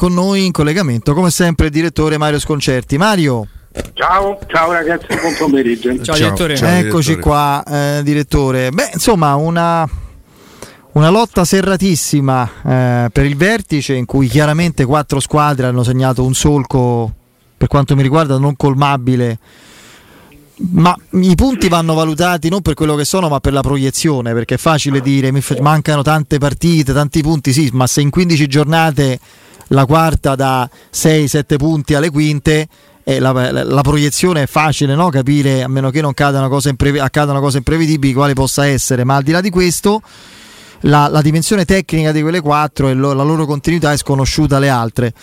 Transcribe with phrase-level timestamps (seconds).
[0.00, 2.96] Con noi in collegamento, come sempre, il direttore Mario Sconcerti.
[2.96, 3.48] Mario.
[3.94, 5.92] Ciao, ciao ragazzi, buon pomeriggio.
[5.96, 6.56] Ciao, ciao direttore.
[6.56, 7.20] Ciao, Eccoci direttore.
[7.20, 8.70] qua, eh, direttore.
[8.70, 9.84] Beh, insomma, una,
[10.92, 16.32] una lotta serratissima eh, per il vertice in cui chiaramente quattro squadre hanno segnato un
[16.32, 17.12] solco,
[17.56, 19.38] per quanto mi riguarda, non colmabile.
[20.74, 24.54] Ma i punti vanno valutati non per quello che sono, ma per la proiezione, perché
[24.54, 29.18] è facile dire mi mancano tante partite, tanti punti, sì, ma se in 15 giornate
[29.68, 32.68] la quarta da 6-7 punti alle quinte.
[33.08, 35.08] La, la, la, proiezione è facile no?
[35.08, 39.16] capire, a meno che non accadano cose, imprev- accadano cose imprevedibili, quale possa essere, ma
[39.16, 40.02] al di là di questo,
[40.80, 44.68] la, la dimensione tecnica di quelle quattro e lo, la loro continuità è sconosciuta alle
[44.68, 45.14] altre.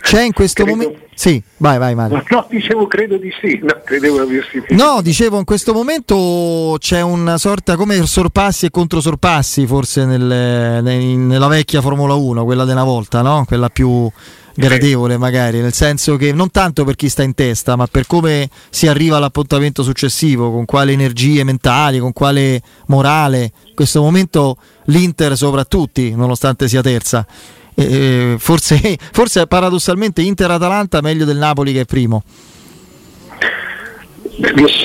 [0.00, 0.98] C'è in questo momento.
[1.14, 2.22] Sì, vai, vai, Mario.
[2.30, 3.58] No, dicevo credo di sì.
[3.62, 9.66] No, credevo avessi No, dicevo in questo momento c'è una sorta come sorpassi e controsorpassi,
[9.66, 13.44] forse nel, nella vecchia Formula 1, quella una volta, no?
[13.46, 14.10] Quella più
[14.54, 18.48] gradevole magari, nel senso che non tanto per chi sta in testa, ma per come
[18.70, 23.52] si arriva all'appuntamento successivo, con quale energie mentali, con quale morale.
[23.68, 27.26] In questo momento l'Inter soprattutto, nonostante sia terza
[27.74, 32.22] eh, forse, forse paradossalmente Inter-Atalanta meglio del Napoli che è primo.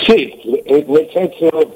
[0.05, 0.33] Sì,
[0.67, 1.75] nel senso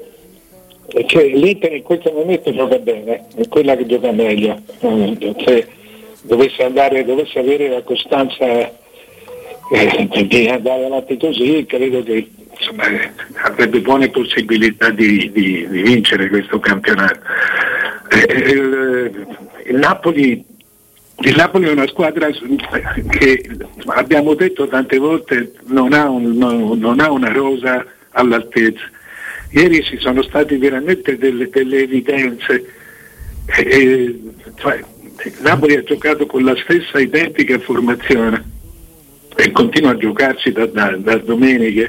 [1.06, 4.60] che l'Inter in questo momento gioca bene, è quella che gioca meglio.
[4.80, 5.66] Se
[6.22, 8.44] dovesse, andare, dovesse avere la costanza
[9.72, 12.84] eh, di andare avanti così, credo che insomma,
[13.42, 17.20] avrebbe buone possibilità di, di, di vincere questo campionato.
[18.10, 19.26] Eh, il,
[19.66, 20.44] il Napoli
[21.22, 23.50] il Napoli è una squadra che
[23.86, 28.88] abbiamo detto tante volte non ha, un, non, ha una rosa all'altezza.
[29.50, 32.64] Ieri ci sono state veramente delle, delle evidenze.
[33.46, 34.20] E,
[34.56, 34.82] cioè,
[35.42, 38.42] Napoli ha giocato con la stessa identica formazione
[39.36, 41.86] e continua a giocarci da, da, da domenica.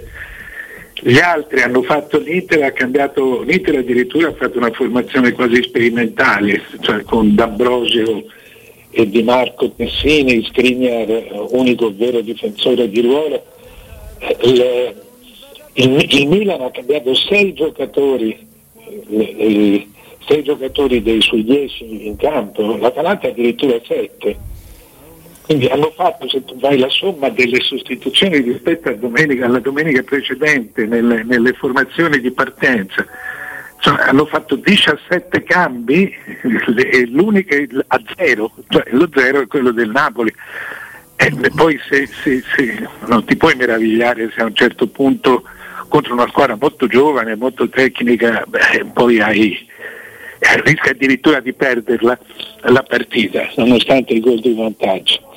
[1.03, 6.61] Gli altri hanno fatto l'Inter, ha cambiato, l'Inter addirittura ha fatto una formazione quasi sperimentale,
[6.81, 8.25] cioè con D'Ambrosio
[8.91, 13.43] e di Marco Tessini, Skriniar, unico vero difensore di ruolo.
[14.41, 14.95] Il,
[15.73, 18.37] il, il Milan ha cambiato sei giocatori,
[19.07, 24.49] sei giocatori dei suoi dieci in campo, l'Atalanta addirittura sette.
[25.43, 30.85] Quindi hanno fatto, se tu vai la somma delle sostituzioni rispetto domenica, alla domenica precedente
[30.85, 33.05] nelle, nelle formazioni di partenza,
[33.81, 36.13] cioè, hanno fatto 17 cambi
[36.77, 37.55] e l'unica
[37.87, 40.31] a zero, cioè lo zero è quello del Napoli.
[41.15, 45.43] E poi se, se, se, non ti puoi meravigliare se a un certo punto
[45.87, 49.67] contro una squadra molto giovane, molto tecnica, beh, poi hai,
[50.63, 52.17] rischi addirittura di perderla
[52.61, 55.30] la partita, nonostante il gol di vantaggio.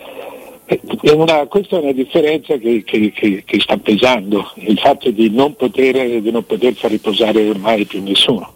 [0.67, 5.29] È una, questa è una differenza che, che, che, che, sta pesando, il fatto di
[5.29, 8.51] non, poter, di non poter far riposare ormai più nessuno.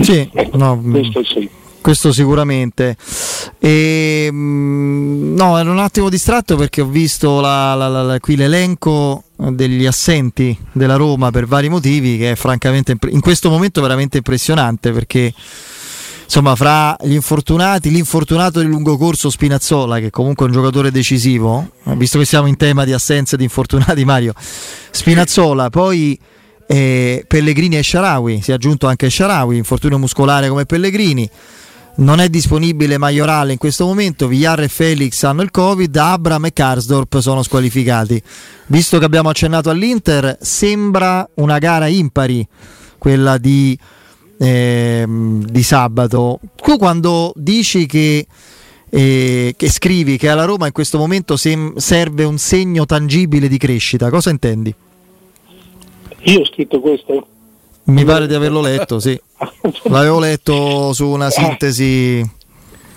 [0.00, 1.48] Sì, ecco, no, mm, questo sì.
[1.82, 2.96] Questo sicuramente.
[3.58, 9.22] E, mm, no, ero un attimo distratto perché ho visto la, la, la, qui l'elenco
[9.36, 14.92] degli assenti della Roma per vari motivi che è francamente in questo momento veramente impressionante
[14.92, 15.32] perché
[16.26, 21.70] insomma, fra gli infortunati, l'infortunato di lungo corso Spinazzola, che comunque è un giocatore decisivo,
[21.94, 24.34] visto che siamo in tema di assenza di infortunati, Mario,
[24.90, 26.18] Spinazzola, poi
[26.66, 31.28] eh, Pellegrini e Sharawi, si è aggiunto anche Sharawi, infortunio muscolare come Pellegrini.
[31.98, 36.52] Non è disponibile Maiorale in questo momento, Villar e Felix hanno il Covid, Abram e
[36.52, 38.22] Karsdorp sono squalificati.
[38.66, 42.46] Visto che abbiamo accennato all'Inter, sembra una gara impari
[42.98, 43.78] quella di
[44.38, 46.40] eh, di sabato.
[46.56, 48.26] Tu quando dici che,
[48.90, 53.58] eh, che, scrivi che alla Roma in questo momento sem- serve un segno tangibile di
[53.58, 54.74] crescita, cosa intendi?
[56.22, 57.26] Io ho scritto questo.
[57.84, 59.18] Mi pare di averlo letto, sì.
[59.84, 62.34] L'avevo letto su una sintesi.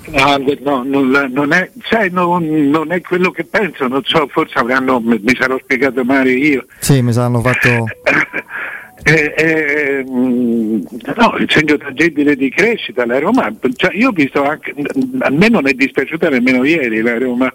[0.08, 4.58] No, no non, non, è, cioè, non, non, è, quello che penso, non so, forse
[4.58, 6.66] avranno, mi sarò spiegato male io.
[6.80, 7.69] Sì, mi saranno fatto.
[9.04, 14.74] Eh, eh, no, il segno tangibile di crescita, la Roma, cioè io ho visto anche,
[15.19, 17.51] a me non è dispiaciuta nemmeno ieri la Roma,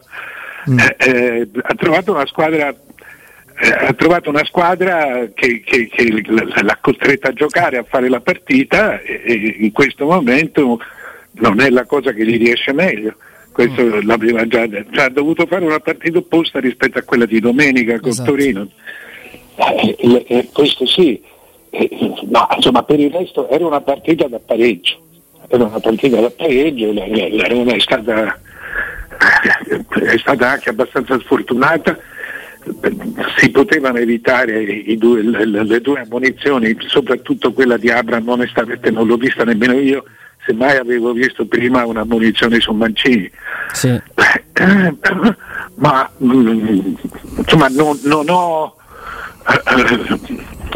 [0.70, 0.79] mm.
[0.79, 2.75] Eh, eh, ha trovato una squadra
[3.56, 8.20] eh, ha trovato una squadra che, che, che, l'ha costretta a giocare, a fare la
[8.20, 10.81] partita e in questo momento
[11.35, 13.14] non è la cosa che gli riesce meglio.
[13.52, 14.06] Questo mm.
[14.06, 14.93] l'aveva già detto.
[14.93, 18.31] Cioè, ha dovuto fare una partita opposta rispetto a quella di domenica con esatto.
[18.31, 18.69] Torino.
[19.56, 21.23] Eh, eh, questo sì,
[22.31, 24.99] ma insomma per il resto era una partita da pareggio,
[25.49, 28.38] era una partita da pareggio, la, la, la Roma è stata
[30.05, 31.97] è stata anche abbastanza sfortunata
[33.37, 39.17] si potevano evitare due, le, le, due ammonizioni, soprattutto quella di Abram, onestamente non l'ho
[39.17, 40.05] vista nemmeno io,
[40.47, 43.31] semmai avevo visto prima una munizione su Mancini.
[43.73, 44.00] Sì.
[45.77, 46.94] ma mm,
[47.37, 48.77] insomma non, non ho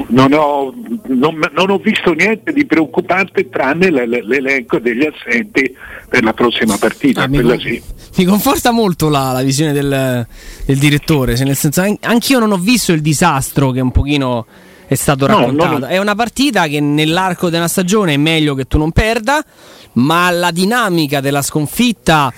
[0.09, 0.73] non ho,
[1.06, 5.75] non, non ho, visto niente di preoccupante tranne l'elenco degli assenti
[6.09, 7.23] per la prossima partita.
[7.23, 7.83] Ah, mi, con, sì.
[8.17, 10.27] mi, conforta molto la, la visione del,
[10.65, 14.47] del, direttore, nel senso anch'io non ho visto il disastro che un pochino
[14.87, 15.73] è stato raccontato.
[15.73, 15.91] No, non...
[15.91, 19.44] È una partita che nell'arco della stagione è meglio che tu non perda,
[19.94, 22.33] ma la dinamica della sconfitta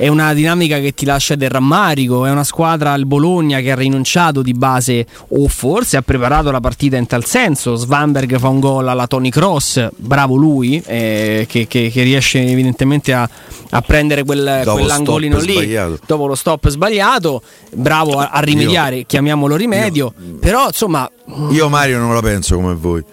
[0.00, 3.74] è una dinamica che ti lascia del rammarico, è una squadra al Bologna che ha
[3.74, 8.60] rinunciato di base o forse ha preparato la partita in tal senso, Svanberg fa un
[8.60, 13.28] gol alla Tony Cross, bravo lui, eh, che, che, che, riesce evidentemente a,
[13.68, 15.98] a prendere quel, quell'angolino lì sbagliato.
[16.06, 17.42] dopo lo stop sbagliato,
[17.74, 21.10] bravo a, a rimediare, io, chiamiamolo rimedio, io, però insomma...
[21.50, 23.04] Io Mario non la penso come voi.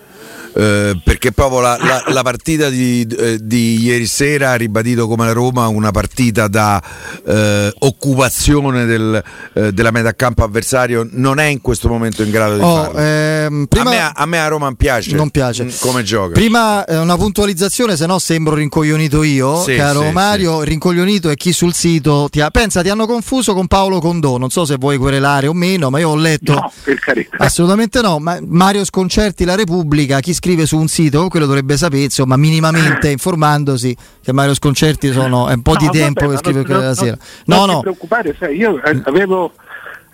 [0.59, 5.27] Eh, perché proprio la, la, la partita di, eh, di, ieri sera ha ribadito come
[5.27, 6.81] la Roma una partita da
[7.27, 9.23] eh, occupazione del,
[9.53, 12.97] eh, della metà campo avversario non è in questo momento in grado di oh, farlo.
[12.97, 16.33] Ehm, prima, a, me, a, me, a Roma piace, non piace mm, come gioca.
[16.33, 20.61] Prima eh, una puntualizzazione, se no sembro rincoglionito io, sì, caro sì, Mario.
[20.61, 20.69] Sì.
[20.69, 24.37] Rincoglionito è chi sul sito ti ha, pensa ti hanno confuso con Paolo Condò.
[24.37, 26.53] Non so se vuoi querelare o meno, ma io ho letto.
[26.53, 27.37] No, per carità.
[27.37, 28.17] Assolutamente no.
[28.17, 32.37] Ma Mario Sconcerti, La Repubblica, chi scrive scrive su un sito, quello dovrebbe sapere, insomma,
[32.37, 36.63] minimamente informandosi che Mario Sconcerti sono, è un po' no, di tempo vabbè, che scrive
[36.63, 37.17] quella non, sera.
[37.45, 37.73] No, non no.
[37.73, 39.51] Non preoccupare, sai, io eh, avevo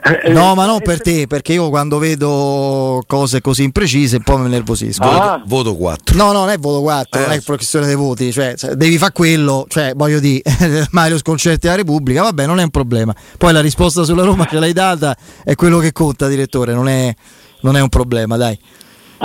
[0.06, 4.24] eh, no, eh, ma non per te, perché io quando vedo cose così imprecise un
[4.24, 5.03] po' mi nervosisco.
[5.03, 5.44] Ah.
[5.45, 6.18] Voto, 4.
[6.18, 7.24] No, no, non è voto 4, eh.
[7.24, 10.41] non è questione dei voti, cioè, devi fare quello, cioè voglio dire,
[10.91, 13.13] Mario Sconcerti della Repubblica, vabbè, non è un problema.
[13.38, 17.13] Poi la risposta sulla Roma ce l'hai data, è quello che conta, direttore, non è,
[17.62, 18.59] non è un problema, dai.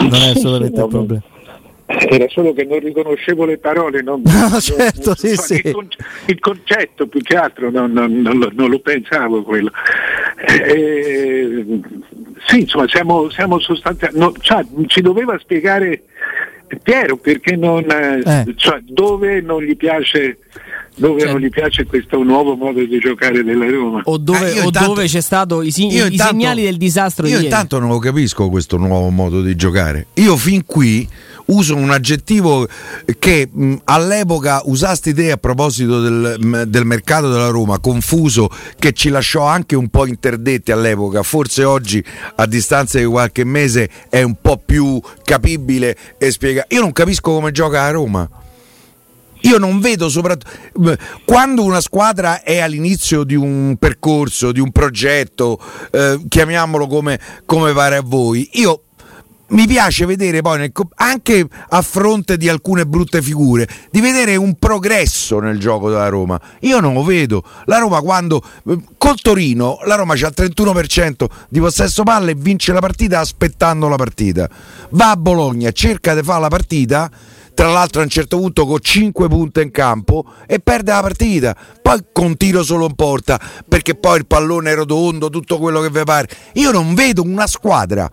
[0.00, 1.22] Non è assolutamente un problema
[1.88, 5.74] era solo che non riconoscevo le parole, non, no, certo, sì, il, sì.
[6.26, 9.70] il, concetto più che altro non, non, non lo pensavo quello.
[10.46, 11.64] Eh,
[12.46, 16.02] sì, insomma, siamo, siamo sostanzialmente, cioè, ci doveva spiegare
[16.82, 18.52] Piero perché non, eh.
[18.56, 20.38] cioè, dove non gli piace
[20.98, 24.00] dove cioè, non gli piace questo nuovo modo di giocare della Roma.
[24.04, 27.26] O dove, eh, o intanto, dove c'è stato i, i, intanto, i, segnali del disastro.
[27.26, 30.08] Io intanto non lo capisco questo nuovo modo di giocare.
[30.14, 31.08] Io fin qui
[31.46, 32.66] uso un aggettivo
[33.18, 38.92] che mh, all'epoca usasti te a proposito del, mh, del, mercato della Roma, confuso, che
[38.92, 42.02] ci lasciò anche un po' interdetti all'epoca, forse oggi
[42.36, 46.64] a distanza di qualche mese è un po' più capibile e spiega.
[46.68, 48.28] Io non capisco come gioca a Roma.
[49.42, 55.60] Io non vedo soprattutto quando una squadra è all'inizio di un percorso, di un progetto,
[55.90, 58.48] eh, chiamiamolo come, come pare a voi.
[58.54, 58.82] Io
[59.48, 64.54] mi piace vedere poi, nel, anche a fronte di alcune brutte figure, di vedere un
[64.58, 66.40] progresso nel gioco della Roma.
[66.60, 67.42] Io non lo vedo.
[67.64, 68.42] La Roma quando
[68.98, 73.88] col Torino, la Roma c'ha il 31% di possesso palle e vince la partita aspettando
[73.88, 74.48] la partita.
[74.90, 77.10] Va a Bologna, cerca di fare la partita
[77.58, 81.56] tra l'altro a un certo punto con 5 punti in campo e perde la partita
[81.82, 85.90] poi con tiro solo in porta perché poi il pallone è rotondo tutto quello che
[85.90, 88.08] vi pare io non vedo una squadra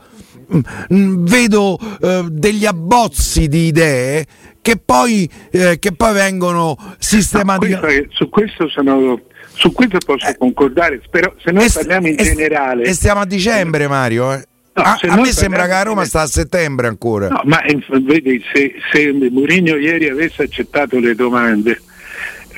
[0.94, 4.24] Mm, vedo eh, degli abbozzi di idee
[4.62, 8.10] che poi, eh, che poi vengono sistematicamente.
[8.12, 9.20] Su questo sono.
[9.54, 12.84] Su questo posso eh, concordare, però se noi parliamo in generale.
[12.84, 14.34] E stiamo a dicembre, Mario.
[14.34, 14.46] Eh.
[14.76, 17.30] No, a, a me sembra che a Roma sta a settembre ancora.
[17.30, 17.64] No, ma
[18.02, 21.80] vedi, se, se Mourinho ieri avesse accettato le domande,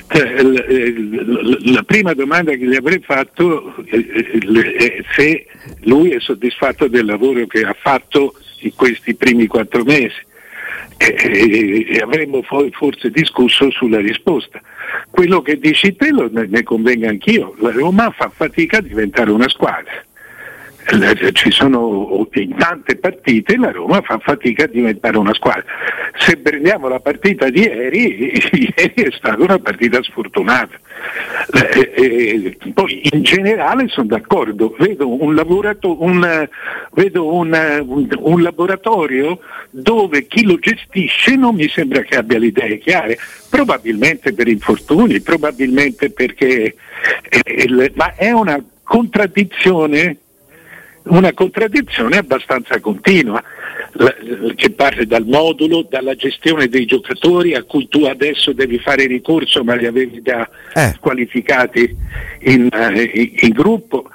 [0.07, 5.45] cioè, la prima domanda che gli avrei fatto è se
[5.81, 10.25] lui è soddisfatto del lavoro che ha fatto in questi primi quattro mesi
[10.97, 14.59] e, avremmo forse discusso sulla risposta.
[15.11, 19.47] Quello che dici te lo, ne convenga anch'io, la Roma fa fatica a diventare una
[19.49, 20.05] squadra
[21.33, 25.65] ci sono in tante partite la Roma fa fatica a diventare una squadra.
[26.17, 28.31] Se prendiamo la partita di ieri,
[28.77, 30.79] ieri è stata una partita sfortunata.
[31.53, 36.47] Eh, eh, poi in generale sono d'accordo, vedo un, laborato- un,
[36.93, 39.39] vedo un, un laboratorio
[39.69, 43.17] dove chi lo gestisce non mi sembra che abbia le idee chiare,
[43.49, 46.75] probabilmente per infortuni, probabilmente perché...
[47.29, 50.17] Eh, ma è una contraddizione
[51.09, 53.43] una contraddizione abbastanza continua.
[54.55, 59.63] che parte dal modulo, dalla gestione dei giocatori a cui tu adesso devi fare ricorso
[59.63, 60.95] ma li avevi già eh.
[60.99, 61.95] qualificati
[62.41, 64.09] in, in, in gruppo.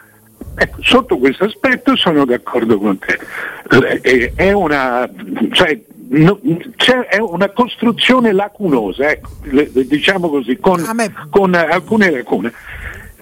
[0.54, 4.30] Ecco, sotto questo aspetto sono d'accordo con te.
[4.34, 5.08] È una,
[5.50, 5.80] cioè,
[6.11, 6.38] no,
[7.08, 9.30] è una costruzione lacunosa, ecco,
[9.72, 10.84] diciamo così, con,
[11.30, 12.52] con alcune lacune,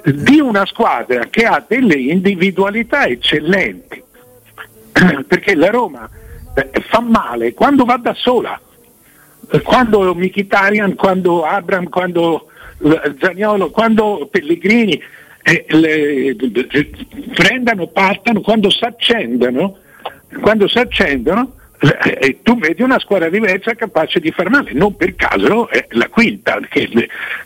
[0.04, 4.02] di una squadra che ha delle individualità eccellenti.
[5.26, 6.08] Perché la Roma
[6.54, 8.60] eh, fa male quando va da sola,
[9.62, 12.48] quando Mkhitaryan, quando Abram, quando
[12.82, 15.00] eh, Zagnolo, quando Pellegrini
[15.42, 16.36] eh,
[17.34, 19.78] prendano, partano, quando si accendono,
[20.40, 25.14] quando si accendono eh, tu vedi una squadra diversa capace di far male, non per
[25.14, 26.90] caso è la quinta, che,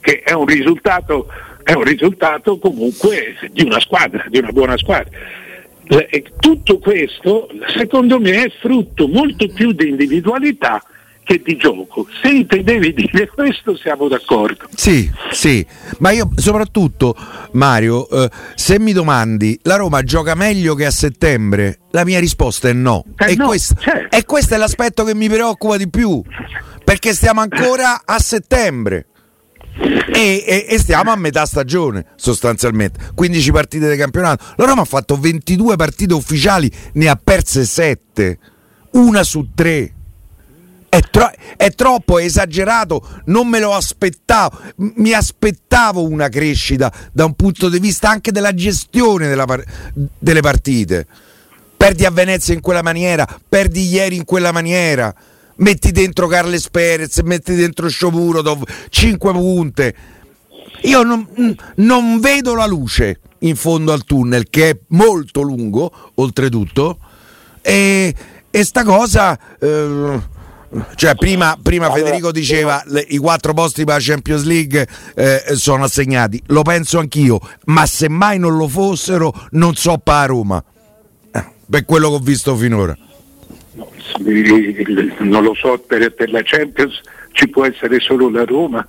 [0.00, 1.28] che è, un risultato,
[1.64, 5.10] è un risultato comunque di una squadra, di una buona squadra.
[5.86, 10.82] E tutto questo secondo me è frutto molto più di individualità
[11.24, 12.06] che di gioco.
[12.22, 14.68] Se intendevi dire questo siamo d'accordo.
[14.74, 15.66] Sì, sì,
[15.98, 17.16] ma io soprattutto
[17.52, 22.68] Mario, eh, se mi domandi la Roma gioca meglio che a settembre, la mia risposta
[22.68, 23.04] è no.
[23.16, 24.14] Eh e, no questo, certo.
[24.14, 26.22] e questo è l'aspetto che mi preoccupa di più,
[26.84, 29.06] perché stiamo ancora a settembre.
[29.76, 34.84] E, e, e, stiamo a metà stagione sostanzialmente 15 partite di campionato la Roma ha
[34.84, 38.38] fatto 22 partite ufficiali ne ha perse 7
[38.92, 39.94] una su 3
[40.94, 44.56] è, tro- è, troppo, è esagerato, non me lo aspettavo.
[44.76, 49.64] Mi aspettavo una crescita da un punto di vista anche della gestione par-
[50.16, 51.04] delle partite.
[51.76, 55.12] Perdi a Venezia in quella maniera, perdi ieri in quella maniera.
[55.56, 59.94] Metti dentro Carles Perez, metti dentro Shomurodov, 5 punte.
[60.82, 61.26] Io non,
[61.76, 66.98] non vedo la luce in fondo al tunnel, che è molto lungo, oltretutto.
[67.62, 68.14] E,
[68.50, 69.38] e sta cosa.
[69.58, 70.32] Eh,
[70.96, 75.42] cioè, prima, prima allora, Federico diceva le, i quattro posti per la Champions League eh,
[75.54, 76.42] sono assegnati.
[76.46, 80.62] Lo penso anch'io, ma se mai non lo fossero, non so per Roma.
[81.30, 82.96] Eh, per quello che ho visto finora.
[83.74, 83.90] No,
[85.18, 87.00] non lo so, per, per la Champions
[87.32, 88.86] ci può essere solo la Roma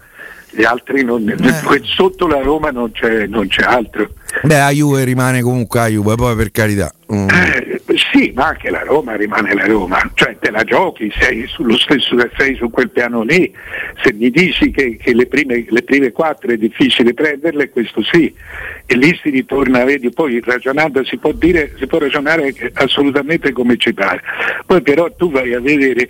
[0.55, 1.81] gli altri non, eh.
[1.83, 4.09] sotto la Roma non c'è, non c'è, altro.
[4.43, 6.91] Beh, la Juve rimane comunque la Juve, poi per carità.
[7.13, 7.27] Mm.
[7.29, 11.77] Eh, sì, ma anche la Roma rimane la Roma, cioè te la giochi, sei sullo
[11.77, 13.53] stesso sei su quel piano lì.
[14.01, 18.33] Se mi dici che, che le, prime, le, prime, quattro è difficile prenderle, questo sì.
[18.85, 23.77] E lì si ritorna, vedi, poi ragionando si può dire, si può ragionare assolutamente come
[23.77, 24.21] ci pare.
[24.65, 26.09] Poi però tu vai a vedere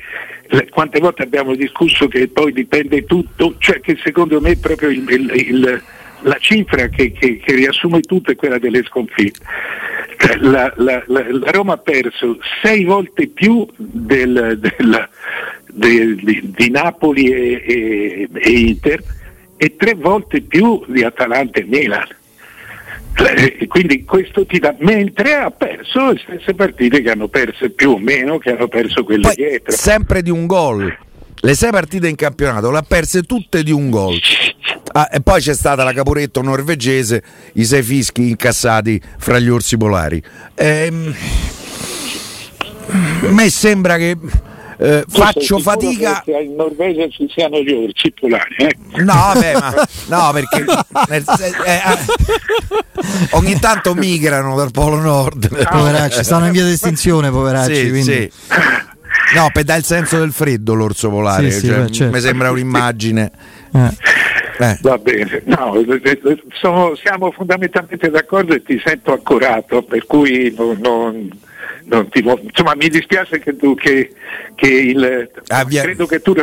[0.69, 5.31] quante volte abbiamo discusso che poi dipende tutto, cioè che secondo me proprio il, il,
[5.33, 5.83] il,
[6.25, 9.39] la cifra che, che, che, riassume tutto è quella delle sconfitte.
[10.17, 15.09] Cioè, la, la, la, la Roma ha perso sei volte più del, del,
[15.71, 19.03] de, di, di, Napoli e, e, e Inter
[19.57, 22.07] e tre volte più di Atalanta e Milan.
[23.17, 27.91] Eh, quindi questo ti dà, mentre ha perso le stesse partite che hanno perso più
[27.91, 29.71] o meno, che hanno perso quelle Poi, dietro.
[29.71, 30.97] Sempre di un gol.
[31.41, 34.19] Le sei partite in campionato le ha perse tutte di un gol.
[34.93, 37.21] Ah, e poi c'è stata la caporetto norvegese,
[37.53, 40.23] i sei fischi incassati fra gli orsi polari.
[40.55, 41.13] Ehm,
[42.87, 44.15] a me sembra che
[44.77, 46.21] eh, faccio fatica.
[46.23, 48.55] Che in Norvegia ci siano gli orsi polari.
[48.57, 48.75] Eh?
[49.03, 50.65] No, vabbè, ma no, perché
[51.09, 51.23] nel,
[51.65, 51.81] eh, eh,
[53.31, 55.49] ogni tanto migrano dal Polo Nord.
[55.51, 57.75] No, poveracci, stanno in via di estinzione, poveracci.
[57.75, 58.11] Sì, quindi.
[58.11, 58.31] sì.
[59.33, 62.13] No, per dare il senso del freddo l'orso polare, sì, cioè, beh, certo.
[62.13, 63.31] mi sembra un'immagine.
[63.73, 63.97] Eh.
[64.57, 64.77] Eh.
[64.81, 65.73] Va bene, no,
[66.53, 70.79] sono, siamo fondamentalmente d'accordo e ti sento accorato, per cui non,
[71.85, 74.13] non ti, insomma, mi dispiace che tu che,
[74.55, 76.33] che il, ah, credo, che tu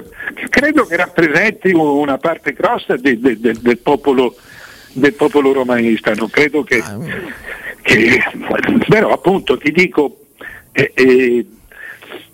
[0.50, 4.36] credo che rappresenti una parte grossa de, de, de, del, popolo,
[4.92, 6.98] del popolo romanista, non credo che, ah,
[7.80, 8.22] che
[8.88, 10.18] però appunto ti dico
[10.72, 11.46] eh, eh,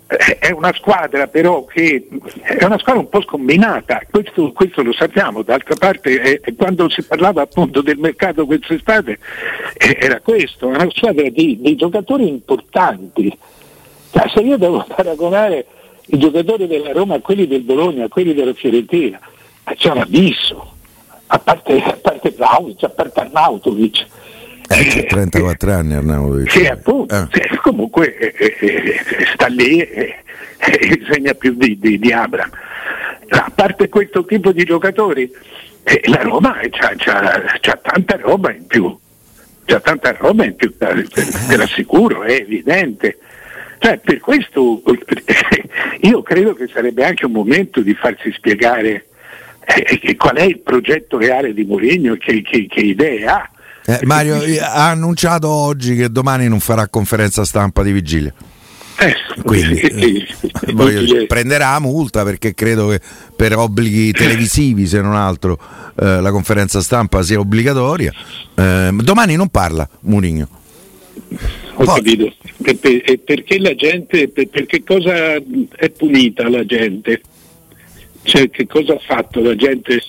[0.09, 2.07] è una squadra però che
[2.41, 7.03] è una squadra un po' scombinata, questo, questo lo sappiamo, d'altra parte eh, quando si
[7.03, 9.19] parlava appunto del mercato quest'estate
[9.77, 13.37] eh, era questo, una squadra di, di giocatori importanti.
[14.11, 15.67] Cioè, se io devo paragonare
[16.07, 19.19] i giocatori della Roma a quelli del Bologna, a quelli della Fiorentina,
[19.75, 20.73] c'è un abisso,
[21.27, 24.07] a parte Vlaovic, a parte Arnautovic
[24.69, 26.51] eh, 34 anni Arnautovic.
[26.51, 27.27] Sì, appunto, eh.
[27.31, 30.23] sì, comunque eh, eh, eh sta lì e
[31.09, 32.49] segna più di, di, di, Abram.
[33.29, 35.31] A parte questo tipo di giocatori,
[36.05, 38.95] la Roma c'ha, tanta roba in più,
[39.65, 43.17] c'ha tanta roba in più, te l'assicuro, è evidente.
[43.79, 44.81] Cioè, per questo
[46.01, 49.05] io credo che sarebbe anche un momento di farsi spiegare
[50.17, 53.49] qual è il progetto reale di Mourinho e che, che, che idee ha.
[53.85, 58.33] Eh, Mario ha annunciato oggi che domani non farà conferenza stampa di vigilia.
[59.01, 60.27] Eh, Quindi eh,
[60.73, 62.99] voglio, prenderà multa perché credo che
[63.33, 65.57] per obblighi televisivi, se non altro,
[65.97, 68.11] eh, la conferenza stampa sia obbligatoria.
[68.55, 70.47] Eh, domani non parla Mourinho.
[71.75, 71.95] Ho Poi.
[71.95, 72.33] capito.
[73.23, 77.21] perché la gente, per che cosa è punita la gente?
[78.23, 80.01] Cioè, che cosa ha fatto la gente?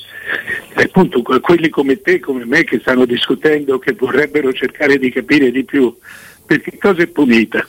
[0.75, 5.64] Appunto, quelli come te, come me, che stanno discutendo, che vorrebbero cercare di capire di
[5.64, 5.94] più,
[6.46, 7.66] per che cosa è punita?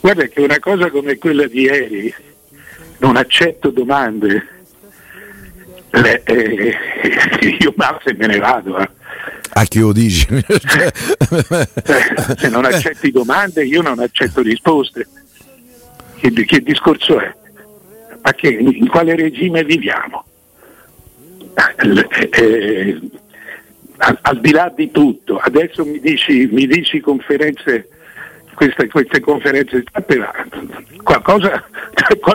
[0.00, 2.14] Guarda che una cosa come quella di ieri,
[2.98, 4.46] non accetto domande,
[5.90, 6.76] le, eh,
[7.60, 8.78] io ma se me ne vado.
[8.78, 8.88] Eh.
[9.52, 10.26] A chi lo dici?
[10.26, 10.92] Cioè,
[12.36, 15.06] se non accetti domande io non accetto risposte.
[16.18, 17.34] Che, che discorso è?
[18.22, 20.24] Ma che, in quale regime viviamo?
[21.56, 23.00] Eh,
[23.98, 27.88] al, al, di là di tutto, adesso mi dici, mi dici conferenze,
[28.54, 29.82] queste, queste conferenze
[31.02, 31.64] qualcosa,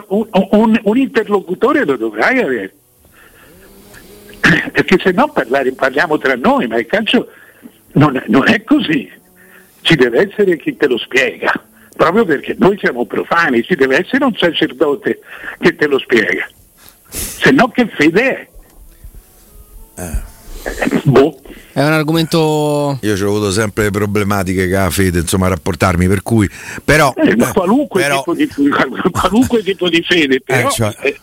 [0.07, 2.73] un, un, un interlocutore lo dovrai avere.
[4.71, 7.29] Perché se no parlare, parliamo tra noi, ma il calcio
[7.93, 9.09] non, non è così,
[9.81, 11.53] ci deve essere chi te lo spiega,
[11.95, 15.19] proprio perché noi siamo profani, ci deve essere un sacerdote
[15.59, 16.49] che te lo spiega,
[17.07, 18.49] se no che fede è?
[20.01, 21.01] Eh.
[21.05, 21.39] Boh.
[21.73, 22.97] È un argomento.
[23.01, 26.49] Io ho avuto sempre problematiche con la fede, insomma, a rapportarmi, per cui.
[26.83, 27.13] Però.
[27.15, 28.23] Eh, qualunque, però...
[28.23, 28.47] Tipo di,
[29.11, 30.95] qualunque, tipo di, fede, però eh, cioè...
[31.01, 31.19] eh,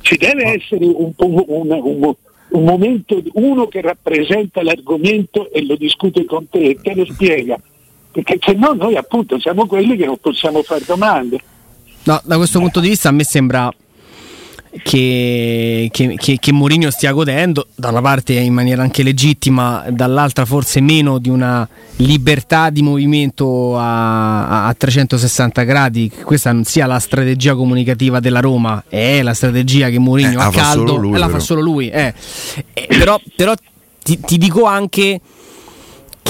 [0.00, 0.48] ci deve oh.
[0.48, 2.14] essere un, un, un,
[2.48, 7.58] un momento, uno che rappresenta l'argomento e lo discute con te e te lo spiega,
[8.10, 11.38] perché se no noi appunto siamo quelli che non possiamo fare domande.
[12.04, 13.70] No, da questo punto di vista a me sembra
[14.82, 20.44] che, che, che, che Mourinho stia godendo, da una parte in maniera anche legittima, dall'altra
[20.44, 26.10] forse meno di una libertà di movimento a, a 360 gradi.
[26.22, 30.50] Questa non sia la strategia comunicativa della Roma, è la strategia che Mourinho eh, a
[30.50, 31.88] caldo lui, la fa solo lui.
[31.88, 32.14] Eh.
[32.72, 33.54] Eh, però, però
[34.02, 35.20] ti, ti dico anche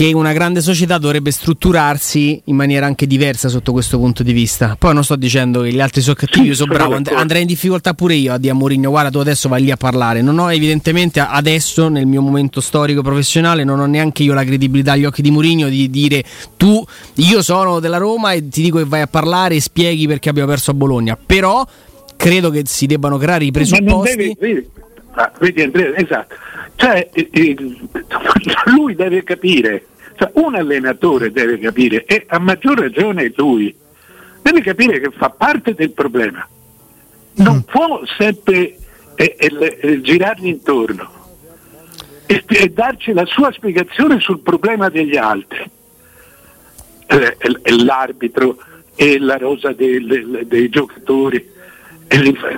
[0.01, 4.75] che una grande società dovrebbe strutturarsi in maniera anche diversa sotto questo punto di vista.
[4.79, 7.47] Poi non sto dicendo che gli altri sono cattivi, io sono bravo, and- andrei in
[7.47, 10.23] difficoltà pure io a dire a Mourinho, guarda tu adesso vai lì a parlare.
[10.23, 14.93] Non ho evidentemente adesso nel mio momento storico professionale non ho neanche io la credibilità
[14.93, 16.25] agli occhi di Mourinho di dire
[16.57, 16.83] tu
[17.17, 20.49] io sono della Roma e ti dico che vai a parlare e spieghi perché abbiamo
[20.49, 21.19] perso a Bologna.
[21.27, 21.63] Però
[22.17, 24.35] credo che si debbano creare i presupposti.
[25.13, 26.37] Ah, vedi Andrea, esatto
[26.81, 27.11] cioè,
[28.75, 29.85] lui deve capire,
[30.21, 33.75] cioè, un allenatore deve capire, e a maggior ragione lui,
[34.43, 36.47] deve capire che fa parte del problema.
[37.37, 37.61] Non mm.
[37.61, 38.77] può sempre
[39.15, 41.11] eh, eh, eh, girargli intorno
[42.27, 45.71] e, e, darci la sua spiegazione sul problema degli altri.
[47.07, 47.37] Eh,
[47.83, 48.59] l'arbitro
[48.95, 51.59] e la rosa dei, dei giocatori.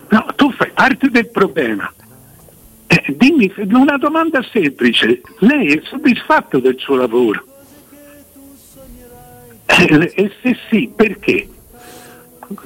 [0.09, 1.93] No, tu fai parte del problema
[2.93, 7.43] eh, dimmi una domanda semplice, lei è soddisfatto del suo lavoro?
[9.79, 11.49] Eh, e se sì, perché?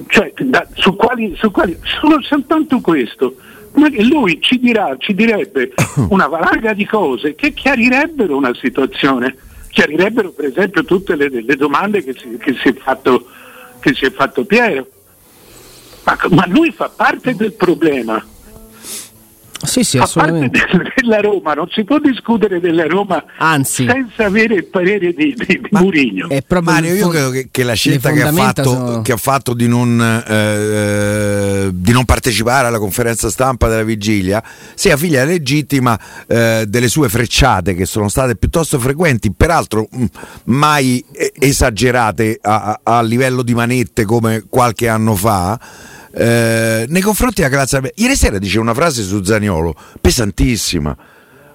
[0.07, 3.35] Cioè, da, su, quali, su quali, solo soltanto questo.
[3.75, 5.73] Ma lui ci dirà, ci direbbe
[6.09, 9.35] una valanga di cose che chiarirebbero una situazione,
[9.69, 13.27] chiarirebbero per esempio tutte le, le domande che si, che, si fatto,
[13.79, 14.87] che si, è fatto, Piero.
[16.03, 18.23] Ma, ma lui fa parte del problema
[19.63, 20.59] sì, sì, assolutamente.
[20.95, 23.85] della Roma non si può discutere della Roma Anzi.
[23.85, 26.27] senza avere il parere di, di, di Murigno.
[26.61, 29.01] Mario, io credo che, che la scelta che ha, fatto, sono...
[29.01, 34.43] che ha, fatto, di non, eh, di non, partecipare alla conferenza stampa della vigilia
[34.75, 40.05] sia figlia legittima eh, delle sue frecciate che sono state piuttosto frequenti, peraltro mh,
[40.45, 41.03] mai
[41.39, 45.59] esagerate a, a livello di manette come qualche anno fa
[46.13, 50.95] eh, nei confronti della Calazza ieri sera dice una frase su Zaniolo pesantissima.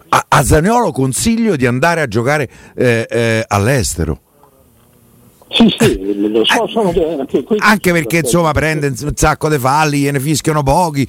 [0.08, 4.20] A, a Zaniolo consiglio di andare a giocare eh, eh, all'estero.
[5.48, 10.18] Sì, sì, lo so, sono anche, anche perché insomma prende un sacco di falli, gliene
[10.18, 11.06] fischiano pochi,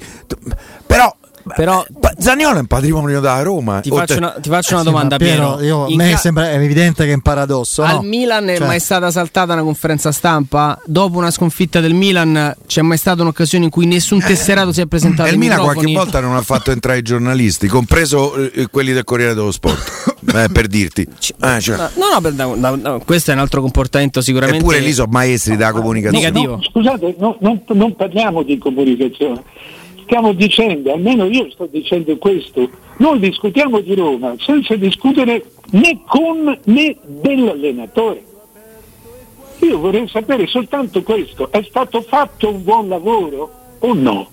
[0.86, 1.14] però
[1.56, 1.84] Però
[2.18, 3.80] Zaniolo è un patrimonio da Roma.
[3.80, 5.60] Ti faccio una, ti faccio una domanda, Piero.
[5.60, 7.82] Io, a me ca- sembra evidente che è un paradosso.
[7.82, 8.02] Al no?
[8.02, 8.66] Milan è cioè.
[8.66, 10.80] mai stata saltata una conferenza stampa?
[10.86, 14.80] Dopo una sconfitta del Milan c'è mai stata un'occasione in cui nessun eh, tesserato si
[14.80, 15.28] è presentato?
[15.28, 19.04] E il Milan qualche volta non ha fatto entrare i giornalisti, compreso eh, quelli del
[19.04, 20.14] Corriere dello Sport.
[20.34, 21.06] eh, per dirti.
[21.40, 21.76] Ah, cioè.
[21.76, 24.60] No, no, no, no, no, questo è un altro comportamento sicuramente.
[24.60, 26.30] Eppure lì sono maestri della comunicazione.
[26.30, 29.42] No, scusate, non, non parliamo di comunicazione
[30.04, 36.58] stiamo dicendo, almeno io sto dicendo questo, noi discutiamo di Roma senza discutere né con
[36.64, 38.22] né dell'allenatore.
[39.60, 44.30] Io vorrei sapere soltanto questo, è stato fatto un buon lavoro o no?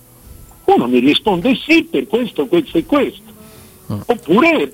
[0.65, 3.29] Uno mi risponde sì per questo, questo e questo.
[4.05, 4.71] Oppure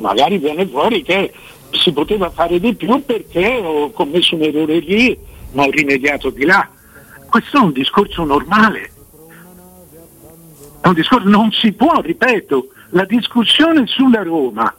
[0.00, 1.32] magari viene fuori che
[1.70, 5.16] si poteva fare di più perché ho commesso un errore lì,
[5.52, 6.68] ma ho rimediato di là.
[7.28, 8.90] Questo è un discorso normale
[10.86, 14.72] è un discorso, non si può, ripeto, la discussione sulla Roma,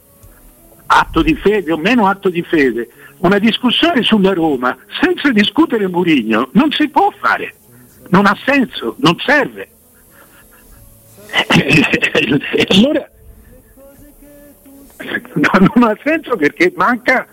[0.86, 6.48] atto di fede o meno atto di fede, una discussione sulla Roma senza discutere Murigno
[6.52, 7.54] non si può fare,
[8.08, 9.68] non ha senso, non serve.
[12.68, 13.10] allora
[15.74, 17.26] non ha senso perché manca,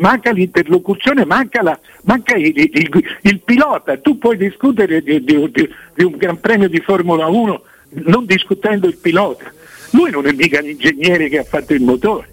[0.00, 3.98] manca l'interlocuzione, manca, la, manca il, il, il, pilota.
[3.98, 8.86] Tu puoi discutere di, di, di, di un Gran Premio di Formula 1 non discutendo
[8.86, 9.52] il pilota.
[9.90, 12.28] Lui non è mica l'ingegnere che ha fatto il motore,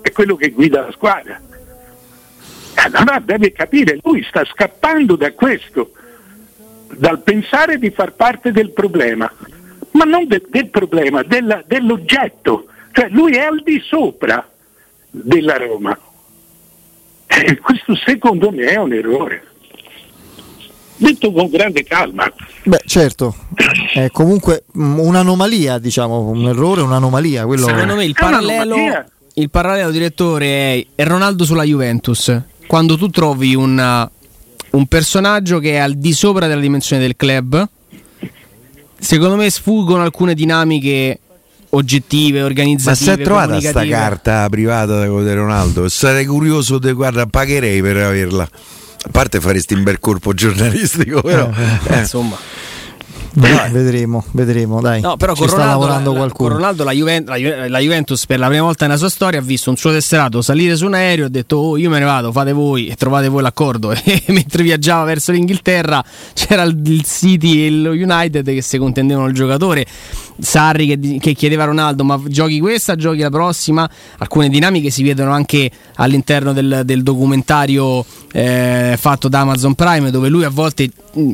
[0.00, 1.40] è quello che guida la squadra.
[2.74, 5.92] Allora deve capire, lui sta scappando da questo,
[6.94, 9.32] dal pensare di far parte del problema,
[9.92, 12.66] ma non de- del problema, della, dell'oggetto.
[12.92, 14.48] Cioè lui è al di sopra
[15.10, 15.98] della Roma.
[17.26, 19.55] E questo secondo me è un errore
[20.96, 22.30] detto con grande calma.
[22.64, 23.34] Beh, certo,
[23.92, 27.44] è comunque un'anomalia, diciamo, un errore, un'anomalia.
[27.44, 27.66] Quello...
[27.66, 28.76] Secondo me il parallelo,
[29.34, 32.40] il parallelo direttore è Ronaldo sulla Juventus.
[32.66, 34.10] Quando tu trovi una,
[34.70, 37.68] un personaggio che è al di sopra della dimensione del club,
[38.98, 41.20] secondo me sfuggono alcune dinamiche
[41.70, 43.06] oggettive, organizzative.
[43.10, 45.88] Ma si è trovata sta carta privata di Ronaldo?
[45.88, 48.48] Sarei curioso, di, guarda, pagherei per averla.
[49.06, 51.98] A parte faresti un bel corpo giornalistico, però eh, eh.
[51.98, 52.36] insomma.
[53.38, 55.02] Dai, vedremo, vedremo, dai.
[55.02, 56.48] No, però con Ronaldo, lavorando la, qualcuno.
[56.48, 59.40] Con Ronaldo la, Juventus, la, Ju- la, Juventus per la prima volta nella sua storia
[59.40, 62.06] ha visto un suo tesserato salire su un aereo ha detto "Oh, io me ne
[62.06, 63.92] vado, fate voi e trovate voi l'accordo".
[64.06, 69.26] E mentre viaggiava verso l'Inghilterra c'era il, il City e lo United che si contendevano
[69.26, 69.84] il giocatore.
[70.38, 73.88] Sarri che, che, chiedeva a Ronaldo "Ma giochi questa, giochi la prossima?".
[74.16, 80.28] Alcune dinamiche si vedono anche all'interno del, del documentario eh, fatto da Amazon Prime dove
[80.28, 80.90] lui a volte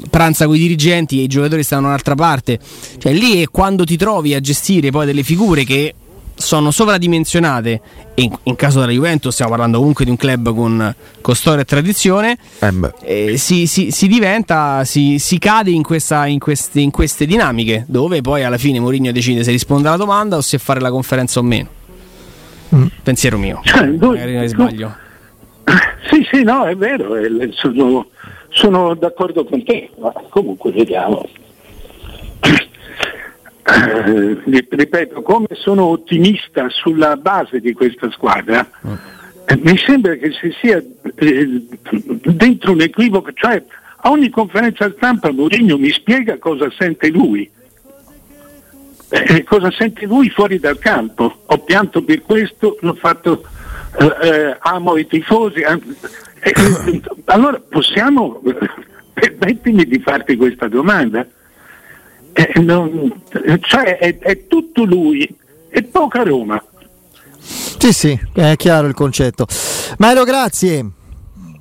[0.08, 2.58] pranza con i dirigenti e i giocatori stanno un'altra parte.
[2.98, 5.94] Cioè lì è quando ti trovi a gestire poi delle figure che
[6.34, 7.80] sono sovradimensionate.
[8.14, 11.62] E in, in, caso della Juventus stiamo parlando comunque di un club con, con storia
[11.62, 12.36] e tradizione.
[12.58, 17.24] Eh eh, si, si, si, diventa si, si cade in, questa, in, queste, in, queste,
[17.24, 20.90] dinamiche dove poi alla fine Mourinho decide se risponde alla domanda o se fare la
[20.90, 21.68] conferenza o meno.
[22.74, 22.86] Mm.
[23.02, 23.60] pensiero mio.
[23.62, 24.96] Cioè, magari non sbaglio.
[26.10, 27.14] Sì sì no è vero
[27.52, 28.06] sono,
[28.48, 31.24] sono d'accordo con te ma comunque vediamo
[34.04, 38.68] eh, ripeto, come sono ottimista sulla base di questa squadra,
[39.46, 40.82] eh, mi sembra che si sia
[41.14, 41.62] eh,
[42.24, 43.62] dentro un equivoco, cioè
[44.04, 47.48] a ogni conferenza stampa Mourinho mi spiega cosa sente lui.
[49.08, 51.42] Eh, cosa sente lui fuori dal campo.
[51.46, 53.44] Ho pianto per questo, l'ho fatto,
[53.98, 55.62] eh, eh, amo i tifosi.
[57.26, 58.40] allora possiamo,
[59.12, 61.26] permettimi di farti questa domanda
[62.32, 63.22] eh, non,
[63.60, 65.28] cioè è, è tutto lui
[65.68, 66.62] e poca Roma.
[67.38, 69.46] Sì, sì, è chiaro il concetto.
[69.98, 70.86] Mario, grazie.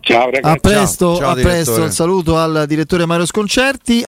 [0.01, 0.45] Ciao ragazzi.
[0.45, 1.17] A presto, Ciao.
[1.17, 1.83] Ciao, a presto.
[1.83, 3.99] Il saluto al direttore Mario Sconcerti.